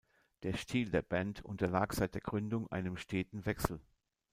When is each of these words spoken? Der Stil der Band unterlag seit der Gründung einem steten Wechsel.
Der 0.41 0.53
Stil 0.53 0.89
der 0.89 1.03
Band 1.03 1.45
unterlag 1.45 1.93
seit 1.93 2.15
der 2.15 2.21
Gründung 2.21 2.65
einem 2.71 2.97
steten 2.97 3.45
Wechsel. 3.45 3.79